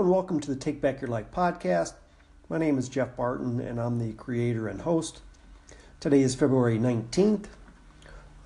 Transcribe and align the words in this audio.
And 0.00 0.10
welcome 0.10 0.40
to 0.40 0.48
the 0.48 0.56
Take 0.56 0.80
Back 0.80 1.02
Your 1.02 1.10
Life 1.10 1.26
podcast. 1.30 1.92
My 2.48 2.56
name 2.56 2.78
is 2.78 2.88
Jeff 2.88 3.14
Barton, 3.18 3.60
and 3.60 3.78
I'm 3.78 3.98
the 3.98 4.14
creator 4.14 4.66
and 4.66 4.80
host. 4.80 5.20
Today 6.00 6.22
is 6.22 6.34
February 6.34 6.78
19th. 6.78 7.44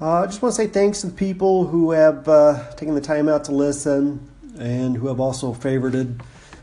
Uh, 0.00 0.22
I 0.22 0.26
just 0.26 0.42
want 0.42 0.52
to 0.56 0.60
say 0.60 0.66
thanks 0.66 1.02
to 1.02 1.06
the 1.06 1.12
people 1.12 1.68
who 1.68 1.92
have 1.92 2.28
uh, 2.28 2.72
taken 2.72 2.96
the 2.96 3.00
time 3.00 3.28
out 3.28 3.44
to 3.44 3.52
listen 3.52 4.28
and 4.58 4.96
who 4.96 5.06
have 5.06 5.20
also 5.20 5.54
favorited 5.54 6.20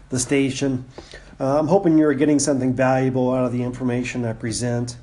the 0.10 0.20
station. 0.20 0.84
Uh, 1.40 1.58
I'm 1.58 1.68
hoping 1.68 1.98
you're 1.98 2.14
getting 2.14 2.40
something 2.40 2.74
valuable 2.74 3.34
out 3.34 3.46
of 3.46 3.54
the 3.54 3.64
information 3.64 4.26
I 4.26 4.34
present. 4.34 4.98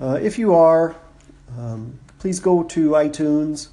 Uh, 0.00 0.20
if 0.22 0.38
you 0.38 0.54
are, 0.54 0.94
um, 1.58 1.98
please 2.20 2.38
go 2.38 2.62
to 2.62 2.90
iTunes 2.90 3.70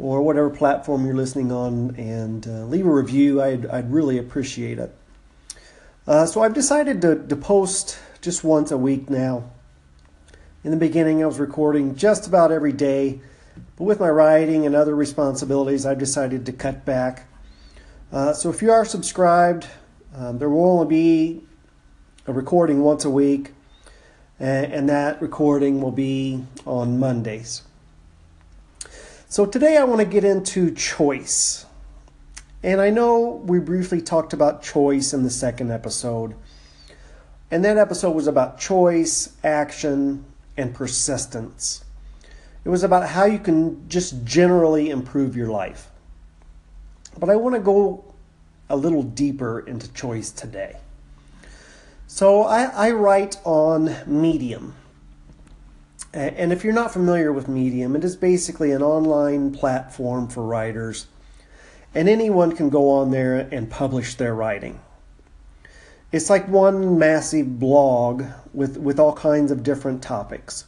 or 0.00 0.22
whatever 0.22 0.48
platform 0.48 1.04
you're 1.04 1.14
listening 1.14 1.52
on 1.52 1.94
and 1.96 2.46
uh, 2.46 2.64
leave 2.64 2.86
a 2.86 2.90
review. 2.90 3.42
I'd, 3.42 3.66
I'd 3.66 3.92
really 3.92 4.16
appreciate 4.16 4.78
it. 4.78 4.94
Uh, 6.06 6.24
so 6.24 6.42
I've 6.42 6.54
decided 6.54 7.02
to, 7.02 7.26
to 7.26 7.36
post 7.36 7.98
just 8.22 8.42
once 8.42 8.70
a 8.70 8.78
week 8.78 9.10
now. 9.10 9.50
In 10.64 10.70
the 10.70 10.76
beginning, 10.76 11.22
I 11.22 11.26
was 11.26 11.38
recording 11.38 11.96
just 11.96 12.26
about 12.26 12.50
every 12.50 12.72
day, 12.72 13.20
but 13.76 13.84
with 13.84 14.00
my 14.00 14.08
writing 14.08 14.64
and 14.64 14.74
other 14.74 14.94
responsibilities, 14.94 15.84
I've 15.84 15.98
decided 15.98 16.46
to 16.46 16.52
cut 16.52 16.84
back. 16.86 17.26
Uh, 18.10 18.32
so 18.32 18.48
if 18.48 18.62
you 18.62 18.72
are 18.72 18.84
subscribed, 18.84 19.66
um, 20.16 20.38
there 20.38 20.48
will 20.48 20.80
only 20.80 20.86
be 20.86 21.42
a 22.26 22.32
recording 22.32 22.80
once 22.82 23.04
a 23.04 23.10
week, 23.10 23.52
and, 24.38 24.72
and 24.72 24.88
that 24.88 25.20
recording 25.20 25.80
will 25.80 25.92
be 25.92 26.44
on 26.66 26.98
Mondays. 26.98 27.62
So 29.30 29.46
today 29.46 29.76
I 29.76 29.84
want 29.84 30.00
to 30.00 30.04
get 30.04 30.24
into 30.24 30.74
choice. 30.74 31.64
And 32.64 32.80
I 32.80 32.90
know 32.90 33.40
we 33.44 33.60
briefly 33.60 34.02
talked 34.02 34.32
about 34.32 34.60
choice 34.60 35.12
in 35.12 35.22
the 35.22 35.30
second 35.30 35.70
episode. 35.70 36.34
And 37.48 37.64
that 37.64 37.78
episode 37.78 38.10
was 38.10 38.26
about 38.26 38.58
choice, 38.58 39.36
action, 39.44 40.24
and 40.56 40.74
persistence. 40.74 41.84
It 42.64 42.70
was 42.70 42.82
about 42.82 43.08
how 43.08 43.24
you 43.24 43.38
can 43.38 43.88
just 43.88 44.24
generally 44.24 44.90
improve 44.90 45.36
your 45.36 45.48
life. 45.48 45.92
But 47.16 47.30
I 47.30 47.36
want 47.36 47.54
to 47.54 47.60
go 47.60 48.12
a 48.68 48.76
little 48.76 49.04
deeper 49.04 49.60
into 49.60 49.92
choice 49.92 50.32
today. 50.32 50.78
So 52.08 52.42
I, 52.42 52.64
I 52.64 52.90
write 52.90 53.36
on 53.44 53.94
Medium. 54.08 54.74
And 56.12 56.52
if 56.52 56.64
you're 56.64 56.72
not 56.72 56.92
familiar 56.92 57.32
with 57.32 57.46
Medium, 57.46 57.94
it 57.94 58.02
is 58.02 58.16
basically 58.16 58.72
an 58.72 58.82
online 58.82 59.52
platform 59.52 60.26
for 60.26 60.44
writers, 60.44 61.06
and 61.94 62.08
anyone 62.08 62.56
can 62.56 62.68
go 62.68 62.90
on 62.90 63.12
there 63.12 63.48
and 63.52 63.70
publish 63.70 64.16
their 64.16 64.34
writing. 64.34 64.80
It's 66.10 66.28
like 66.28 66.48
one 66.48 66.98
massive 66.98 67.60
blog 67.60 68.24
with, 68.52 68.76
with 68.76 68.98
all 68.98 69.12
kinds 69.12 69.52
of 69.52 69.62
different 69.62 70.02
topics. 70.02 70.64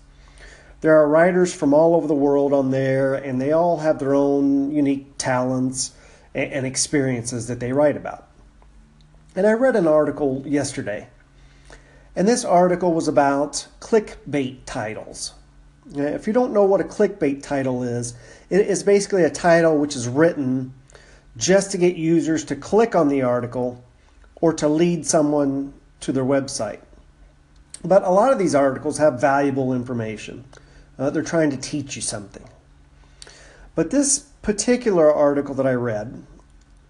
There 0.81 0.97
are 0.97 1.09
writers 1.09 1.53
from 1.53 1.75
all 1.75 1.97
over 1.97 2.07
the 2.07 2.15
world 2.15 2.53
on 2.53 2.71
there, 2.71 3.15
and 3.15 3.41
they 3.41 3.51
all 3.51 3.79
have 3.79 3.99
their 3.99 4.15
own 4.15 4.71
unique 4.71 5.19
talents 5.19 5.93
and, 6.35 6.65
experiences 6.65 7.49
that 7.49 7.59
they 7.59 7.73
write 7.73 7.97
about. 7.97 8.29
And 9.35 9.47
I 9.47 9.53
read 9.53 9.75
an 9.75 9.89
article 9.89 10.43
yesterday 10.47 11.09
and 12.15 12.29
this 12.29 12.45
article 12.45 12.93
was 12.93 13.09
about 13.09 13.67
clickbait 13.81 14.59
titles. 14.67 15.35
If 15.95 16.27
you 16.27 16.33
don't 16.33 16.53
know 16.53 16.65
what 16.65 16.81
a 16.81 16.85
clickbait 16.85 17.43
title 17.43 17.83
is, 17.83 18.15
it 18.51 18.67
is 18.67 18.83
basically 18.83 19.25
a 19.25 19.31
title 19.31 19.79
which 19.79 19.97
is 19.97 20.09
written 20.09 20.73
just 21.37 21.71
to 21.73 21.79
get 21.79 21.97
users 21.97 22.45
to 22.45 22.57
click 22.57 22.95
on 22.95 23.09
the 23.09 23.23
article 23.23 23.83
or 24.37 24.53
to 24.53 24.69
lead 24.69 25.07
someone 25.07 25.73
to 26.01 26.13
their 26.13 26.25
website. 26.25 26.81
But 27.85 28.05
a 28.05 28.11
lot 28.11 28.33
of 28.33 28.39
these 28.39 28.55
articles 28.55 28.99
have 28.99 29.21
valuable 29.21 29.73
information. 29.73 30.45
Uh, 30.99 31.11
they're 31.11 31.23
trying 31.23 31.51
to 31.51 31.57
teach 31.57 31.97
you 31.97 32.03
something. 32.03 32.45
But 33.75 33.91
this 33.91 34.21
particular 34.43 35.13
article 35.13 35.55
that 35.55 35.67
I 35.67 35.73
read 35.73 36.23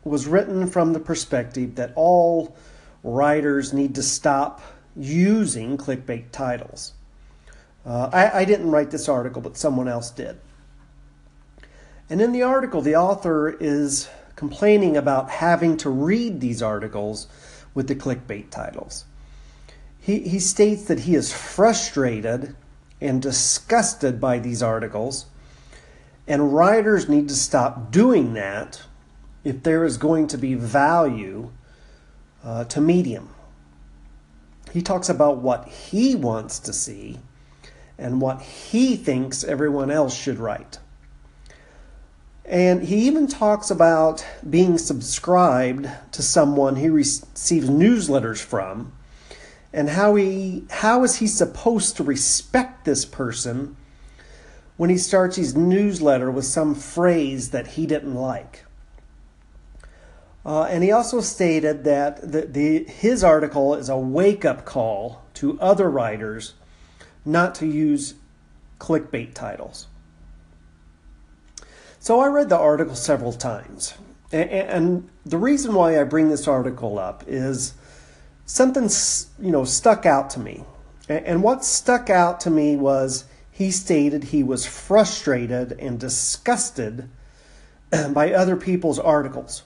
was 0.04 0.26
written 0.26 0.66
from 0.66 0.92
the 0.92 1.00
perspective 1.00 1.76
that 1.76 1.92
all 1.94 2.56
writers 3.04 3.72
need 3.72 3.94
to 3.94 4.02
stop 4.02 4.60
using 4.96 5.76
clickbait 5.76 6.30
titles. 6.32 6.92
Uh, 7.84 8.10
I, 8.12 8.40
I 8.40 8.44
didn't 8.44 8.70
write 8.70 8.90
this 8.90 9.08
article, 9.08 9.42
but 9.42 9.56
someone 9.56 9.88
else 9.88 10.10
did. 10.10 10.38
And 12.08 12.20
in 12.20 12.32
the 12.32 12.42
article, 12.42 12.82
the 12.82 12.96
author 12.96 13.50
is 13.50 14.08
complaining 14.36 14.96
about 14.96 15.30
having 15.30 15.76
to 15.78 15.90
read 15.90 16.40
these 16.40 16.62
articles 16.62 17.26
with 17.74 17.88
the 17.88 17.94
clickbait 17.94 18.50
titles. 18.50 19.04
He, 20.00 20.20
he 20.20 20.38
states 20.38 20.84
that 20.84 21.00
he 21.00 21.14
is 21.14 21.32
frustrated 21.32 22.56
and 23.00 23.22
disgusted 23.22 24.20
by 24.20 24.38
these 24.38 24.62
articles, 24.62 25.26
and 26.26 26.54
writers 26.54 27.08
need 27.08 27.28
to 27.28 27.34
stop 27.34 27.90
doing 27.90 28.34
that 28.34 28.82
if 29.44 29.62
there 29.62 29.84
is 29.84 29.96
going 29.96 30.26
to 30.28 30.38
be 30.38 30.54
value 30.54 31.50
uh, 32.44 32.64
to 32.64 32.80
Medium. 32.80 33.30
He 34.72 34.82
talks 34.82 35.08
about 35.08 35.38
what 35.38 35.68
he 35.68 36.14
wants 36.14 36.58
to 36.60 36.72
see 36.72 37.18
and 37.98 38.20
what 38.20 38.40
he 38.40 38.96
thinks 38.96 39.44
everyone 39.44 39.90
else 39.90 40.16
should 40.16 40.38
write. 40.38 40.78
And 42.44 42.82
he 42.82 43.06
even 43.06 43.28
talks 43.28 43.70
about 43.70 44.24
being 44.48 44.78
subscribed 44.78 45.88
to 46.12 46.22
someone 46.22 46.76
he 46.76 46.88
receives 46.88 47.68
newsletters 47.68 48.42
from 48.42 48.92
and 49.72 49.90
how 49.90 50.14
he 50.16 50.64
how 50.68 51.04
is 51.04 51.16
he 51.16 51.26
supposed 51.26 51.96
to 51.96 52.02
respect 52.02 52.84
this 52.84 53.04
person 53.04 53.76
when 54.76 54.90
he 54.90 54.98
starts 54.98 55.36
his 55.36 55.54
newsletter 55.54 56.30
with 56.30 56.44
some 56.44 56.74
phrase 56.74 57.50
that 57.50 57.68
he 57.68 57.86
didn't 57.86 58.14
like. 58.14 58.64
Uh, 60.44 60.64
and 60.64 60.82
he 60.82 60.90
also 60.90 61.20
stated 61.20 61.84
that 61.84 62.20
the, 62.32 62.42
the, 62.42 62.84
his 62.84 63.22
article 63.22 63.74
is 63.74 63.88
a 63.88 63.96
wake 63.96 64.44
up 64.44 64.64
call 64.64 65.22
to 65.34 65.58
other 65.60 65.88
writers 65.88 66.54
not 67.24 67.54
to 67.54 67.66
use 67.66 68.14
clickbait 68.80 69.34
titles. 69.34 69.86
So 72.00 72.18
I 72.18 72.26
read 72.26 72.48
the 72.48 72.58
article 72.58 72.96
several 72.96 73.32
times. 73.32 73.94
And, 74.32 74.50
and 74.50 75.08
the 75.24 75.38
reason 75.38 75.74
why 75.74 76.00
I 76.00 76.04
bring 76.04 76.28
this 76.28 76.48
article 76.48 76.98
up 76.98 77.22
is 77.28 77.74
something 78.44 78.90
you 79.38 79.52
know 79.52 79.64
stuck 79.64 80.04
out 80.04 80.30
to 80.30 80.40
me. 80.40 80.64
And 81.08 81.42
what 81.42 81.64
stuck 81.64 82.10
out 82.10 82.40
to 82.40 82.50
me 82.50 82.76
was 82.76 83.24
he 83.50 83.70
stated 83.70 84.24
he 84.24 84.42
was 84.42 84.66
frustrated 84.66 85.72
and 85.72 86.00
disgusted 86.00 87.08
by 88.10 88.32
other 88.32 88.56
people's 88.56 88.98
articles. 88.98 89.62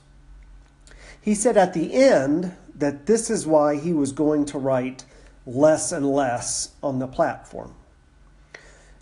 He 1.27 1.35
said 1.35 1.57
at 1.57 1.75
the 1.75 1.93
end 1.93 2.55
that 2.77 3.07
this 3.07 3.31
is 3.31 3.49
why 3.49 3.81
he 3.81 3.93
was 3.93 4.13
going 4.13 4.45
to 4.45 4.61
write 4.61 5.05
less 5.45 5.91
and 5.91 6.09
less 6.09 6.71
on 6.85 7.01
the 7.01 7.09
platform. 7.09 7.75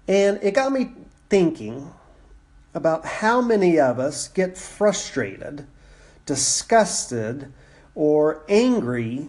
And 0.08 0.38
it 0.42 0.54
got 0.54 0.72
me 0.72 0.92
thinking 1.28 1.92
about 2.72 3.04
how 3.04 3.42
many 3.42 3.78
of 3.78 3.98
us 3.98 4.28
get 4.28 4.56
frustrated, 4.56 5.66
disgusted, 6.24 7.52
or 7.94 8.42
angry 8.48 9.28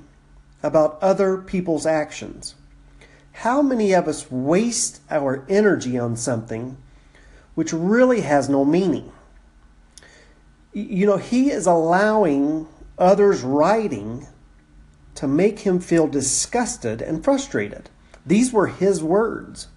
about 0.63 0.97
other 1.01 1.39
people's 1.39 1.85
actions. 1.85 2.55
How 3.33 3.61
many 3.61 3.91
of 3.91 4.07
us 4.07 4.31
waste 4.31 5.01
our 5.09 5.45
energy 5.49 5.99
on 5.99 6.15
something 6.15 6.77
which 7.55 7.73
really 7.73 8.21
has 8.21 8.47
no 8.47 8.63
meaning? 8.63 9.11
You 10.71 11.05
know, 11.07 11.17
he 11.17 11.51
is 11.51 11.65
allowing 11.65 12.69
others' 12.97 13.41
writing 13.41 14.27
to 15.15 15.27
make 15.27 15.59
him 15.59 15.79
feel 15.79 16.07
disgusted 16.07 17.01
and 17.01 17.23
frustrated. 17.23 17.89
These 18.25 18.51
were 18.51 18.67
his 18.67 19.03
words. 19.03 19.67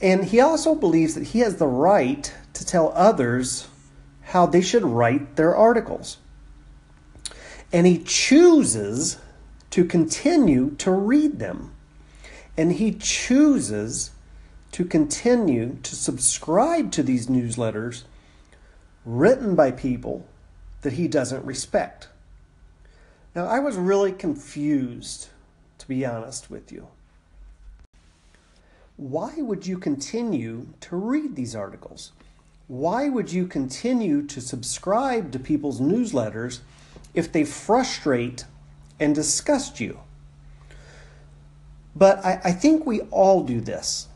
And 0.00 0.24
he 0.24 0.40
also 0.40 0.74
believes 0.74 1.14
that 1.14 1.28
he 1.28 1.40
has 1.40 1.56
the 1.56 1.66
right 1.66 2.32
to 2.54 2.64
tell 2.64 2.92
others 2.94 3.68
how 4.22 4.46
they 4.46 4.60
should 4.60 4.84
write 4.84 5.36
their 5.36 5.54
articles. 5.54 6.18
And 7.72 7.86
he 7.86 7.98
chooses 7.98 9.18
to 9.70 9.84
continue 9.84 10.74
to 10.76 10.90
read 10.90 11.38
them. 11.38 11.72
And 12.56 12.72
he 12.72 12.92
chooses 12.92 14.10
to 14.72 14.84
continue 14.84 15.78
to 15.82 15.96
subscribe 15.96 16.92
to 16.92 17.02
these 17.02 17.26
newsletters 17.26 18.04
written 19.04 19.54
by 19.54 19.70
people 19.70 20.26
that 20.82 20.94
he 20.94 21.08
doesn't 21.08 21.44
respect. 21.44 22.08
Now, 23.34 23.46
I 23.46 23.58
was 23.58 23.76
really 23.76 24.12
confused, 24.12 25.28
to 25.78 25.88
be 25.88 26.04
honest 26.04 26.50
with 26.50 26.72
you. 26.72 26.88
Why 28.96 29.34
would 29.38 29.66
you 29.66 29.78
continue 29.78 30.68
to 30.80 30.96
read 30.96 31.36
these 31.36 31.56
articles? 31.56 32.12
Why 32.68 33.08
would 33.08 33.32
you 33.32 33.46
continue 33.46 34.26
to 34.26 34.40
subscribe 34.40 35.32
to 35.32 35.38
people's 35.38 35.80
newsletters 35.80 36.60
if 37.14 37.32
they 37.32 37.44
frustrate 37.44 38.44
and 38.98 39.14
disgust 39.14 39.80
you. 39.80 39.98
But 41.96 42.24
I, 42.24 42.40
I 42.44 42.52
think 42.52 42.86
we 42.86 43.00
all 43.02 43.42
do 43.42 43.60
this. 43.60 44.06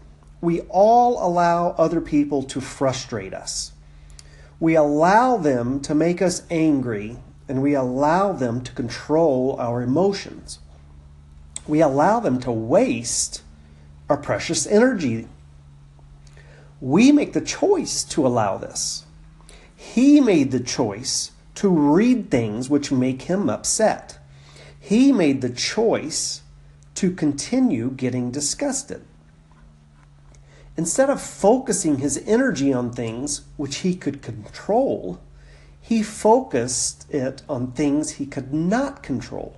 We 0.40 0.60
all 0.62 1.26
allow 1.26 1.70
other 1.70 2.00
people 2.00 2.42
to 2.44 2.60
frustrate 2.60 3.34
us. 3.34 3.72
We 4.64 4.76
allow 4.76 5.36
them 5.36 5.80
to 5.80 5.94
make 5.94 6.22
us 6.22 6.42
angry 6.48 7.18
and 7.46 7.60
we 7.60 7.74
allow 7.74 8.32
them 8.32 8.62
to 8.62 8.72
control 8.72 9.56
our 9.58 9.82
emotions. 9.82 10.58
We 11.68 11.82
allow 11.82 12.18
them 12.20 12.40
to 12.40 12.50
waste 12.50 13.42
our 14.08 14.16
precious 14.16 14.66
energy. 14.66 15.28
We 16.80 17.12
make 17.12 17.34
the 17.34 17.42
choice 17.42 18.04
to 18.04 18.26
allow 18.26 18.56
this. 18.56 19.04
He 19.76 20.18
made 20.22 20.50
the 20.50 20.60
choice 20.60 21.32
to 21.56 21.68
read 21.68 22.30
things 22.30 22.70
which 22.70 22.90
make 22.90 23.20
him 23.20 23.50
upset. 23.50 24.18
He 24.80 25.12
made 25.12 25.42
the 25.42 25.50
choice 25.50 26.40
to 26.94 27.10
continue 27.10 27.90
getting 27.90 28.30
disgusted. 28.30 29.04
Instead 30.76 31.08
of 31.08 31.20
focusing 31.20 31.98
his 31.98 32.22
energy 32.26 32.72
on 32.72 32.92
things 32.92 33.42
which 33.56 33.76
he 33.78 33.94
could 33.94 34.22
control, 34.22 35.20
he 35.80 36.02
focused 36.02 37.08
it 37.12 37.42
on 37.48 37.72
things 37.72 38.12
he 38.12 38.26
could 38.26 38.52
not 38.52 39.02
control. 39.02 39.56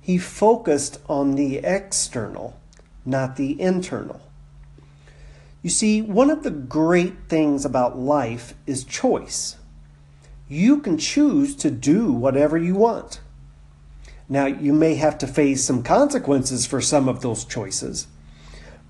He 0.00 0.18
focused 0.18 1.00
on 1.08 1.36
the 1.36 1.58
external, 1.58 2.56
not 3.04 3.36
the 3.36 3.60
internal. 3.60 4.20
You 5.62 5.70
see, 5.70 6.02
one 6.02 6.28
of 6.28 6.42
the 6.42 6.50
great 6.50 7.28
things 7.28 7.64
about 7.64 7.98
life 7.98 8.54
is 8.66 8.84
choice. 8.84 9.56
You 10.48 10.78
can 10.78 10.98
choose 10.98 11.54
to 11.56 11.70
do 11.70 12.12
whatever 12.12 12.58
you 12.58 12.74
want. 12.74 13.20
Now, 14.28 14.46
you 14.46 14.72
may 14.72 14.96
have 14.96 15.18
to 15.18 15.26
face 15.26 15.64
some 15.64 15.82
consequences 15.82 16.66
for 16.66 16.80
some 16.80 17.08
of 17.08 17.22
those 17.22 17.44
choices, 17.44 18.06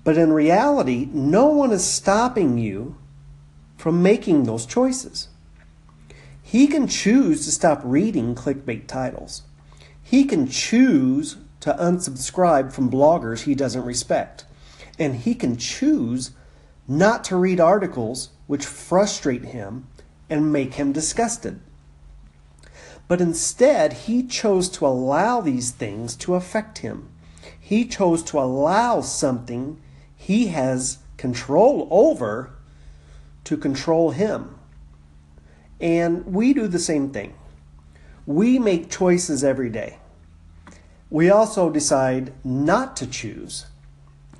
but 0.03 0.17
in 0.17 0.33
reality, 0.33 1.07
no 1.11 1.47
one 1.47 1.71
is 1.71 1.85
stopping 1.85 2.57
you 2.57 2.97
from 3.77 4.03
making 4.03 4.43
those 4.43 4.65
choices. 4.65 5.29
He 6.41 6.67
can 6.67 6.87
choose 6.87 7.45
to 7.45 7.51
stop 7.51 7.81
reading 7.83 8.35
clickbait 8.35 8.87
titles. 8.87 9.43
He 10.01 10.25
can 10.25 10.47
choose 10.47 11.37
to 11.61 11.73
unsubscribe 11.73 12.73
from 12.73 12.91
bloggers 12.91 13.43
he 13.43 13.55
doesn't 13.55 13.85
respect. 13.85 14.45
And 14.99 15.15
he 15.15 15.33
can 15.33 15.57
choose 15.57 16.31
not 16.87 17.23
to 17.25 17.37
read 17.37 17.59
articles 17.59 18.29
which 18.45 18.65
frustrate 18.65 19.45
him 19.45 19.87
and 20.29 20.51
make 20.51 20.73
him 20.73 20.91
disgusted. 20.91 21.61
But 23.07 23.21
instead, 23.21 23.93
he 23.93 24.23
chose 24.23 24.69
to 24.69 24.85
allow 24.85 25.39
these 25.41 25.71
things 25.71 26.15
to 26.17 26.35
affect 26.35 26.79
him. 26.79 27.09
He 27.57 27.85
chose 27.85 28.21
to 28.23 28.39
allow 28.39 29.01
something 29.01 29.79
he 30.23 30.47
has 30.47 30.99
control 31.17 31.85
over 31.91 32.51
to 33.43 33.57
control 33.57 34.11
him. 34.11 34.57
And 35.81 36.25
we 36.25 36.53
do 36.53 36.69
the 36.69 36.79
same 36.79 37.09
thing. 37.09 37.33
We 38.25 38.57
make 38.57 38.89
choices 38.89 39.43
every 39.43 39.69
day. 39.69 39.97
We 41.09 41.29
also 41.29 41.69
decide 41.69 42.31
not 42.41 42.95
to 42.97 43.05
choose. 43.05 43.65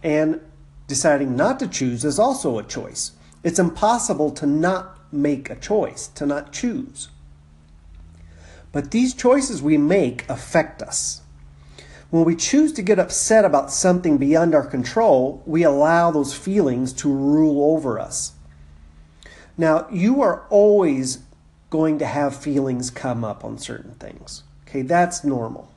And 0.02 0.40
deciding 0.88 1.36
not 1.36 1.60
to 1.60 1.68
choose 1.68 2.06
is 2.06 2.18
also 2.18 2.58
a 2.58 2.64
choice. 2.64 3.12
It's 3.44 3.60
impossible 3.60 4.32
to 4.32 4.46
not 4.46 4.98
make 5.12 5.50
a 5.50 5.58
choice, 5.58 6.08
to 6.16 6.26
not 6.26 6.54
choose. 6.54 7.10
But 8.72 8.92
these 8.92 9.14
choices 9.14 9.62
we 9.62 9.78
make 9.78 10.28
affect 10.30 10.82
us. 10.82 11.23
When 12.14 12.26
we 12.26 12.36
choose 12.36 12.72
to 12.74 12.84
get 12.84 13.00
upset 13.00 13.44
about 13.44 13.72
something 13.72 14.20
beyond 14.20 14.54
our 14.54 14.68
control, 14.68 15.42
we 15.48 15.64
allow 15.64 16.12
those 16.12 16.32
feelings 16.32 16.94
to 16.94 17.12
rule 17.12 17.74
over 17.74 17.98
us. 17.98 18.34
Now, 19.58 19.88
you 19.92 20.22
are 20.22 20.46
always 20.52 21.24
going 21.72 21.98
to 21.98 22.06
have 22.06 22.36
feelings 22.36 22.92
come 22.92 23.24
up 23.24 23.44
on 23.44 23.58
certain 23.58 23.96
things. 23.96 24.44
Okay, 24.68 24.84
that's 24.84 25.24
normal. 25.24 25.74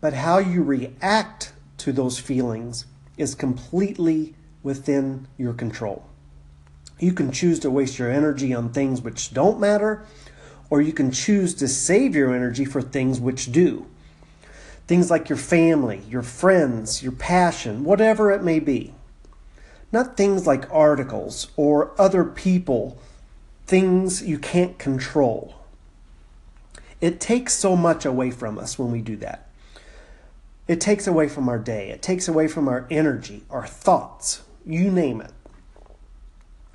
But 0.00 0.14
how 0.14 0.38
you 0.38 0.62
react 0.62 1.52
to 1.76 1.92
those 1.92 2.18
feelings 2.18 2.86
is 3.18 3.34
completely 3.34 4.34
within 4.62 5.28
your 5.36 5.52
control. 5.52 6.06
You 6.98 7.12
can 7.12 7.32
choose 7.32 7.58
to 7.60 7.70
waste 7.70 7.98
your 7.98 8.10
energy 8.10 8.54
on 8.54 8.72
things 8.72 9.02
which 9.02 9.34
don't 9.34 9.60
matter, 9.60 10.06
or 10.70 10.80
you 10.80 10.94
can 10.94 11.10
choose 11.10 11.52
to 11.56 11.68
save 11.68 12.16
your 12.16 12.34
energy 12.34 12.64
for 12.64 12.80
things 12.80 13.20
which 13.20 13.52
do. 13.52 13.84
Things 14.86 15.10
like 15.10 15.28
your 15.28 15.38
family, 15.38 16.02
your 16.08 16.22
friends, 16.22 17.02
your 17.02 17.12
passion, 17.12 17.84
whatever 17.84 18.30
it 18.30 18.42
may 18.42 18.60
be. 18.60 18.94
Not 19.92 20.16
things 20.16 20.46
like 20.46 20.72
articles 20.72 21.50
or 21.56 21.92
other 22.00 22.24
people, 22.24 22.98
things 23.66 24.22
you 24.22 24.38
can't 24.38 24.78
control. 24.78 25.54
It 27.00 27.20
takes 27.20 27.54
so 27.54 27.76
much 27.76 28.04
away 28.04 28.30
from 28.30 28.58
us 28.58 28.78
when 28.78 28.90
we 28.90 29.00
do 29.00 29.16
that. 29.16 29.48
It 30.68 30.80
takes 30.80 31.06
away 31.06 31.28
from 31.28 31.48
our 31.48 31.58
day, 31.58 31.90
it 31.90 32.02
takes 32.02 32.28
away 32.28 32.48
from 32.48 32.68
our 32.68 32.86
energy, 32.90 33.42
our 33.50 33.66
thoughts, 33.66 34.42
you 34.64 34.90
name 34.90 35.20
it. 35.20 35.32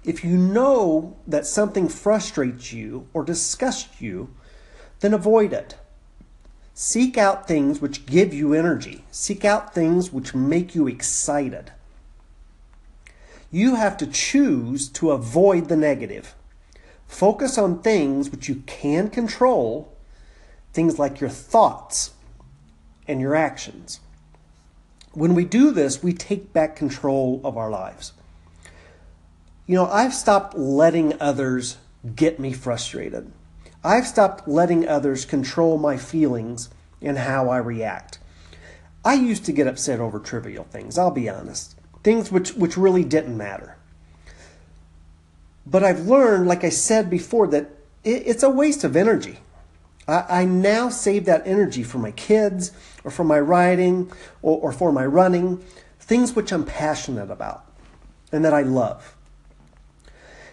If 0.04 0.24
you 0.24 0.38
know 0.38 1.18
that 1.28 1.46
something 1.46 1.90
frustrates 1.90 2.72
you 2.72 3.08
or 3.14 3.24
disgusts 3.24 4.02
you, 4.02 4.30
then 5.00 5.14
avoid 5.14 5.54
it. 5.54 5.76
Seek 6.80 7.18
out 7.18 7.48
things 7.48 7.82
which 7.82 8.06
give 8.06 8.36
you 8.36 8.54
energy. 8.54 9.04
Seek 9.10 9.44
out 9.44 9.74
things 9.74 10.14
which 10.14 10.36
make 10.36 10.76
you 10.76 10.88
excited. 10.88 11.72
You 13.50 13.74
have 13.74 13.98
to 13.98 14.06
choose 14.06 14.88
to 14.90 15.10
avoid 15.10 15.70
the 15.70 15.76
negative. 15.76 16.36
Focus 17.08 17.58
on 17.58 17.82
things 17.82 18.30
which 18.30 18.48
you 18.48 18.62
can 18.68 19.10
control, 19.10 19.92
things 20.72 21.00
like 21.00 21.20
your 21.20 21.32
thoughts 21.32 22.12
and 23.08 23.20
your 23.20 23.34
actions. 23.34 24.00
When 25.14 25.34
we 25.34 25.46
do 25.46 25.72
this, 25.72 26.04
we 26.04 26.14
take 26.14 26.54
back 26.54 26.76
control 26.76 27.42
of 27.44 27.58
our 27.58 27.72
lives. 27.72 28.14
You 29.66 29.74
know, 29.74 29.88
I've 29.88 30.14
stopped 30.14 30.56
letting 30.56 31.20
others 31.20 31.78
get 32.16 32.40
me 32.40 32.54
frustrated. 32.54 33.32
I've 33.84 34.08
stopped 34.08 34.48
letting 34.48 34.88
others 34.88 35.26
control 35.26 35.78
my 35.78 35.98
feelings 35.98 36.70
and 37.02 37.18
how 37.18 37.50
I 37.50 37.58
react. 37.58 38.20
I 39.06 39.14
used 39.14 39.46
to 39.46 39.52
get 39.52 39.68
upset 39.68 40.00
over 40.00 40.20
trivial 40.20 40.66
things, 40.66 40.98
I'll 40.98 41.12
be 41.12 41.30
honest. 41.30 41.76
Things 42.04 42.32
which, 42.32 42.54
which 42.54 42.78
really 42.78 43.04
didn't 43.04 43.38
matter. 43.38 43.78
But 45.66 45.84
I've 45.84 46.08
learned, 46.08 46.48
like 46.48 46.64
I 46.64 46.70
said 46.70 47.10
before, 47.10 47.48
that 47.48 47.70
it, 48.04 48.24
it's 48.26 48.44
a 48.44 48.50
waste 48.50 48.84
of 48.84 48.96
energy. 48.96 49.40
I, 50.08 50.26
I, 50.30 50.46
now 50.46 50.90
save 50.90 51.26
that 51.26 51.46
energy 51.46 51.84
for 51.84 51.98
my 51.98 52.12
kids 52.12 52.72
or 53.04 53.12
for 53.12 53.26
my 53.26 53.40
writing 53.40 54.12
or, 54.42 54.60
or 54.60 54.72
for 54.72 54.92
my 54.92 55.06
running, 55.06 55.58
things 56.00 56.36
which 56.36 56.54
I'm 56.54 56.66
passionate 56.66 57.30
about 57.30 57.66
and 58.32 58.46
that 58.46 58.54
I 58.54 58.62
love. 58.62 59.17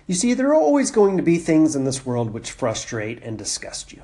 You 0.07 0.15
see, 0.15 0.35
there 0.35 0.49
are 0.49 0.55
always 0.55 0.91
going 0.91 1.17
to 1.17 1.23
be 1.23 1.39
things 1.39 1.75
in 1.75 1.85
this 1.85 2.05
world 2.05 2.31
which 2.33 2.51
frustrate 2.51 3.23
and 3.23 3.39
disgust 3.39 3.93
you. 3.93 4.03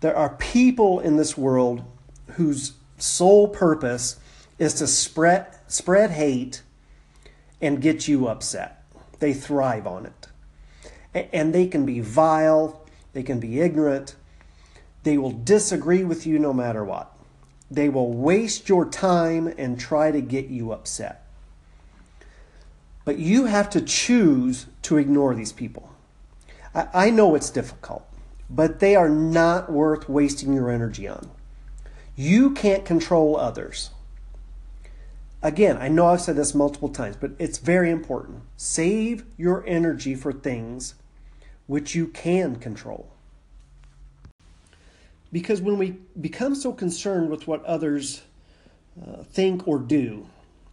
There 0.00 0.16
are 0.16 0.36
people 0.36 1.00
in 1.00 1.16
this 1.16 1.36
world 1.36 1.82
whose 2.32 2.74
sole 2.98 3.48
purpose 3.48 4.18
is 4.58 4.74
to 4.74 4.86
spread, 4.86 5.46
spread 5.66 6.10
hate 6.10 6.62
and 7.60 7.80
get 7.80 8.06
you 8.06 8.28
upset. 8.28 8.84
They 9.18 9.32
thrive 9.32 9.86
on 9.86 10.06
it. 10.06 11.28
And 11.32 11.54
they 11.54 11.66
can 11.66 11.86
be 11.86 12.00
vile, 12.00 12.86
they 13.14 13.22
can 13.22 13.40
be 13.40 13.60
ignorant, 13.60 14.16
they 15.02 15.18
will 15.18 15.32
disagree 15.32 16.04
with 16.04 16.26
you 16.26 16.38
no 16.38 16.52
matter 16.52 16.84
what. 16.84 17.16
They 17.70 17.88
will 17.88 18.12
waste 18.12 18.68
your 18.68 18.84
time 18.84 19.52
and 19.58 19.78
try 19.78 20.10
to 20.10 20.20
get 20.20 20.48
you 20.48 20.72
upset. 20.72 21.26
But 23.04 23.18
you 23.18 23.46
have 23.46 23.70
to 23.70 23.80
choose 23.80 24.66
to 24.82 24.98
ignore 24.98 25.34
these 25.34 25.52
people. 25.52 25.90
I, 26.74 26.88
I 26.92 27.10
know 27.10 27.34
it's 27.34 27.50
difficult, 27.50 28.06
but 28.48 28.80
they 28.80 28.94
are 28.96 29.08
not 29.08 29.70
worth 29.70 30.08
wasting 30.08 30.52
your 30.52 30.70
energy 30.70 31.08
on. 31.08 31.30
You 32.16 32.50
can't 32.52 32.84
control 32.84 33.36
others. 33.36 33.90
Again, 35.42 35.78
I 35.78 35.88
know 35.88 36.08
I've 36.08 36.20
said 36.20 36.36
this 36.36 36.54
multiple 36.54 36.90
times, 36.90 37.16
but 37.16 37.30
it's 37.38 37.58
very 37.58 37.90
important. 37.90 38.42
Save 38.56 39.24
your 39.38 39.64
energy 39.66 40.14
for 40.14 40.32
things 40.32 40.94
which 41.66 41.94
you 41.94 42.08
can 42.08 42.56
control. 42.56 43.10
Because 45.32 45.62
when 45.62 45.78
we 45.78 45.96
become 46.20 46.54
so 46.54 46.72
concerned 46.72 47.30
with 47.30 47.46
what 47.46 47.64
others 47.64 48.22
uh, 49.00 49.22
think 49.22 49.66
or 49.66 49.78
do, 49.78 50.26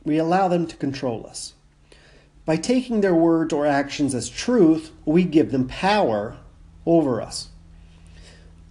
we 0.03 0.17
allow 0.17 0.47
them 0.47 0.67
to 0.67 0.75
control 0.75 1.25
us. 1.27 1.53
By 2.47 2.55
taking 2.55 3.01
their 3.01 3.13
words 3.13 3.51
or 3.51 3.65
actions 3.65 4.15
as 4.15 4.29
truth, 4.29 4.93
we 5.03 5.25
give 5.25 5.51
them 5.51 5.67
power 5.67 6.37
over 6.85 7.21
us. 7.21 7.49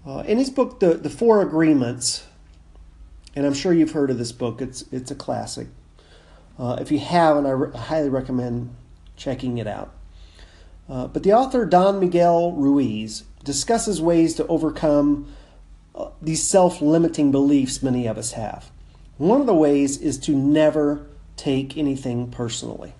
Uh, 0.06 0.20
in 0.26 0.38
his 0.38 0.48
book, 0.48 0.80
the, 0.80 0.94
the 0.94 1.10
Four 1.10 1.42
Agreements, 1.42 2.24
and 3.34 3.44
I'm 3.44 3.52
sure 3.52 3.74
you've 3.74 3.90
heard 3.90 4.08
of 4.08 4.16
this 4.16 4.32
book, 4.32 4.62
it's, 4.62 4.86
it's 4.90 5.10
a 5.10 5.14
classic. 5.14 5.68
Uh, 6.58 6.78
if 6.80 6.90
you 6.90 6.98
haven't, 6.98 7.44
I 7.44 7.50
re- 7.50 7.78
highly 7.78 8.08
recommend 8.08 8.74
checking 9.14 9.58
it 9.58 9.66
out. 9.66 9.92
Uh, 10.88 11.06
but 11.08 11.22
the 11.22 11.34
author, 11.34 11.66
Don 11.66 12.00
Miguel 12.00 12.52
Ruiz, 12.52 13.24
discusses 13.44 14.00
ways 14.00 14.34
to 14.36 14.46
overcome 14.46 15.30
uh, 15.94 16.08
these 16.22 16.42
self 16.42 16.80
limiting 16.80 17.30
beliefs 17.30 17.82
many 17.82 18.06
of 18.06 18.16
us 18.16 18.32
have. 18.32 18.70
One 19.18 19.42
of 19.42 19.46
the 19.46 19.54
ways 19.54 19.98
is 19.98 20.16
to 20.20 20.32
never 20.32 21.06
take 21.36 21.76
anything 21.76 22.30
personally. 22.30 22.94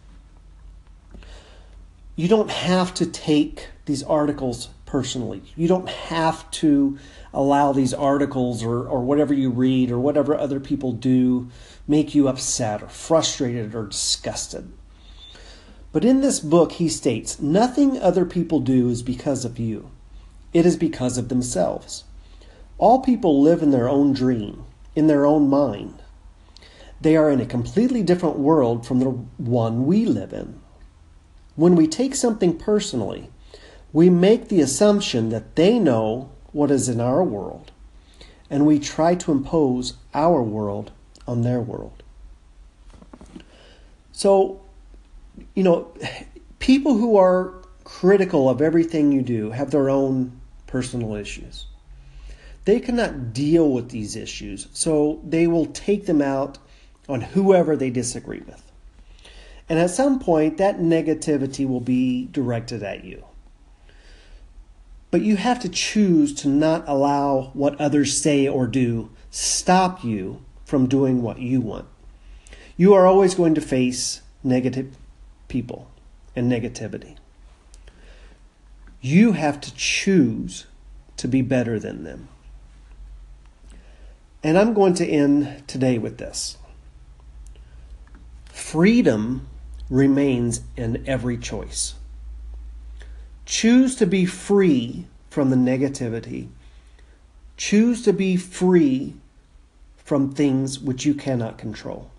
You 2.17 2.29
don't 2.29 2.51
have 2.51 2.95
to 2.95 3.05
take 3.05 3.69
these 3.85 4.03
articles 4.03 4.71
personally. 4.87 5.43
You 5.55 5.69
don't 5.69 5.89
have 5.89 6.51
to 6.53 6.99
allow 7.35 7.73
these 7.73 7.93
articles 7.93 8.63
or, 8.63 8.89
or 8.89 9.03
whatever 9.03 9.35
you 9.35 9.51
read 9.51 9.91
or 9.91 9.99
whatever 9.99 10.35
other 10.35 10.59
people 10.59 10.93
do 10.93 11.51
make 11.87 12.15
you 12.15 12.27
upset 12.27 12.83
or 12.83 12.89
frustrated 12.89 13.75
or 13.75 13.87
disgusted. 13.89 14.73
But 15.93 16.07
in 16.07 16.23
this 16.23 16.41
book, 16.41 16.73
he 16.73 16.89
states 16.89 17.39
nothing 17.39 17.99
other 17.99 18.25
people 18.25 18.61
do 18.61 18.89
is 18.89 19.03
because 19.03 19.45
of 19.45 19.59
you, 19.59 19.91
it 20.55 20.65
is 20.65 20.77
because 20.77 21.19
of 21.19 21.29
themselves. 21.29 22.05
All 22.79 23.01
people 23.01 23.43
live 23.43 23.63
in 23.63 23.73
their 23.73 23.91
own 23.91 24.15
dream, 24.15 24.65
in 24.95 25.07
their 25.07 25.27
own 25.27 25.51
mind. 25.51 26.03
They 27.01 27.15
are 27.17 27.31
in 27.31 27.41
a 27.41 27.47
completely 27.47 28.03
different 28.03 28.39
world 28.39 28.87
from 28.87 29.01
the 29.01 29.11
one 29.11 29.85
we 29.85 30.07
live 30.07 30.33
in. 30.33 30.61
When 31.57 31.75
we 31.75 31.87
take 31.89 32.15
something 32.15 32.57
personally, 32.57 33.31
we 33.93 34.11
make 34.11 34.49
the 34.49 34.61
assumption 34.61 35.31
that 35.31 35.57
they 35.57 35.79
know 35.79 36.31
what 36.53 36.71
is 36.71 36.89
in 36.89 37.01
our 37.01 37.25
world, 37.25 37.73
and 38.51 38.67
we 38.67 38.79
try 38.79 39.15
to 39.15 39.33
impose 39.33 39.95
our 40.15 40.43
world 40.43 40.93
on 41.27 41.43
their 41.43 41.61
world. 41.61 42.03
So, 44.13 44.61
you 45.55 45.63
know, 45.63 45.93
people 46.59 46.97
who 46.97 47.17
are 47.17 47.55
critical 47.85 48.49
of 48.49 48.61
everything 48.61 49.13
you 49.13 49.23
do 49.23 49.51
have 49.51 49.71
their 49.71 49.89
own 49.89 50.41
personal 50.67 51.15
issues. 51.15 51.67
They 52.65 52.81
cannot 52.81 53.33
deal 53.33 53.71
with 53.71 53.91
these 53.91 54.17
issues, 54.17 54.69
so 54.73 55.21
they 55.25 55.47
will 55.47 55.67
take 55.67 56.07
them 56.07 56.21
out 56.21 56.59
on 57.09 57.21
whoever 57.21 57.77
they 57.77 57.91
disagree 57.91 58.41
with. 58.41 58.66
And 59.69 59.79
at 59.79 59.91
some 59.91 60.19
point, 60.19 60.59
that 60.59 60.79
negativity 60.79 61.67
will 61.67 61.81
be 61.81 62.27
directed 62.27 62.83
at 62.83 63.05
you. 63.05 63.25
But 65.11 65.23
you 65.23 65.37
have 65.37 65.61
to 65.61 65.69
choose 65.69 66.35
to 66.35 66.49
not 66.49 66.85
allow 66.87 67.51
what 67.53 67.81
others 67.81 68.21
say 68.21 68.47
or 68.47 68.67
do 68.67 69.11
stop 69.31 70.05
you 70.05 70.43
from 70.65 70.87
doing 70.87 71.23
what 71.23 71.39
you 71.39 71.61
want. 71.61 71.87
You 72.77 72.95
are 72.95 73.07
always 73.07 73.35
going 73.35 73.55
to 73.55 73.61
face 73.61 74.21
negative 74.45 74.97
people 75.49 75.91
and 76.35 76.51
negativity. 76.51 77.17
You 79.01 79.33
have 79.33 79.61
to 79.63 79.75
choose 79.75 80.67
to 81.17 81.29
be 81.29 81.43
better 81.43 81.79
than 81.79 82.05
them. 82.05 82.29
And 84.43 84.59
I'm 84.59 84.75
going 84.75 84.95
to 84.95 85.07
end 85.07 85.65
today 85.67 85.99
with 85.99 86.19
this 86.19 86.57
freedom 88.53 89.47
remains 89.89 90.61
in 90.77 91.05
every 91.07 91.37
choice. 91.37 91.95
Choose 93.45 93.95
to 93.97 94.07
be 94.07 94.27
free 94.27 95.07
from 95.31 95.51
the 95.51 95.57
negativity. 95.57 96.49
Choose 97.57 98.03
to 98.03 98.13
be 98.13 98.37
free 98.37 99.15
from 99.97 100.33
things 100.33 100.81
which 100.81 101.05
you 101.05 101.15
cannot 101.15 101.59
control. 101.59 102.11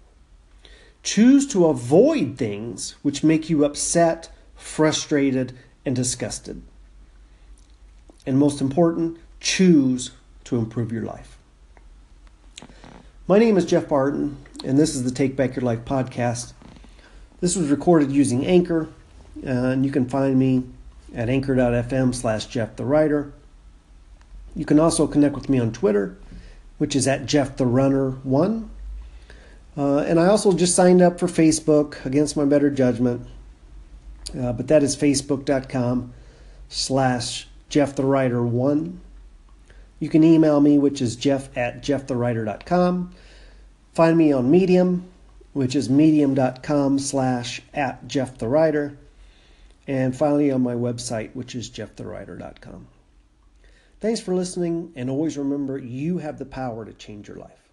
Choose 1.04 1.48
to 1.48 1.68
avoid 1.68 2.38
things 2.38 2.96
which 3.02 3.24
make 3.24 3.50
you 3.50 3.64
upset, 3.64 4.30
frustrated, 4.56 5.54
and 5.86 5.96
disgusted. 5.96 6.62
And 8.26 8.38
most 8.38 8.60
important, 8.60 9.18
choose 9.40 10.12
to 10.46 10.58
improve 10.58 10.92
your 10.92 11.04
life. 11.04 11.38
My 13.28 13.40
name 13.40 13.58
is 13.58 13.66
Jeff 13.66 13.88
Barton, 13.88 14.38
and 14.64 14.78
this 14.78 14.96
is 14.96 15.04
the 15.04 15.12
Take 15.12 15.36
Back 15.36 15.56
Your 15.56 15.64
Life 15.64 15.86
podcast. 15.86 16.54
This 17.40 17.56
was 17.56 17.70
recorded 17.70 18.12
using 18.12 18.46
Anchor, 18.46 18.90
and 19.44 19.86
you 19.86 19.92
can 19.92 20.10
find 20.10 20.40
me 20.40 20.64
at 21.14 21.30
anchor.fm 21.30 22.16
slash 22.16 22.48
Jeff 22.48 22.76
the 22.76 22.86
Writer. 22.86 23.32
You 24.56 24.66
can 24.66 24.80
also 24.80 25.06
connect 25.06 25.36
with 25.36 25.48
me 25.48 25.60
on 25.60 25.72
Twitter, 25.72 26.18
which 26.80 26.96
is 26.96 27.08
at 27.08 27.28
Jeff 27.28 27.56
the 27.56 27.66
Runner 27.68 28.12
1. 28.12 28.70
Uh, 29.78 30.00
and 30.00 30.20
I 30.20 30.26
also 30.26 30.52
just 30.52 30.74
signed 30.74 31.02
up 31.04 31.20
for 31.20 31.28
Facebook 31.28 32.04
against 32.04 32.36
my 32.36 32.46
better 32.46 32.72
judgment, 32.72 33.28
uh, 34.38 34.54
but 34.54 34.68
that 34.70 34.82
is 34.82 34.98
facebook.com 34.98 36.12
slash 36.70 37.48
Jeff 37.70 37.96
the 37.96 38.04
Writer 38.04 38.44
1. 38.44 39.00
You 40.00 40.10
can 40.10 40.24
email 40.24 40.60
me, 40.60 40.80
which 40.80 41.02
is 41.02 41.16
jeff 41.16 41.56
at 41.56 41.84
jeffthewriter.com. 41.84 43.14
Find 43.94 44.18
me 44.18 44.32
on 44.32 44.50
Medium, 44.50 45.08
which 45.58 45.76
is 45.76 45.90
medium.com 45.90 47.00
slash 47.00 47.64
at 47.74 48.08
Jeff 48.08 48.38
the 48.38 48.48
Writer. 48.48 48.96
And 49.88 50.16
finally 50.16 50.52
on 50.52 50.62
my 50.62 50.76
website, 50.76 51.34
which 51.34 51.56
is 51.56 51.70
jeffthewriter.com. 51.70 52.88
Thanks 54.00 54.20
for 54.20 54.36
listening, 54.36 54.94
and 54.96 55.10
always 55.10 55.36
remember 55.36 55.80
you 55.80 56.20
have 56.20 56.38
the 56.38 56.46
power 56.46 56.86
to 56.86 56.94
change 56.94 57.28
your 57.28 57.38
life. 57.38 57.68